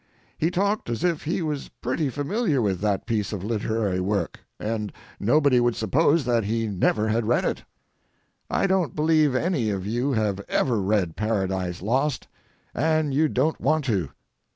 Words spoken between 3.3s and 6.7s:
of literary work, and nobody would suppose that he